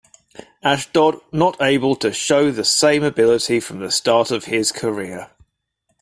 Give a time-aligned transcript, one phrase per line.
[0.63, 5.29] Ashdod not able to show the same ability from the start of his career.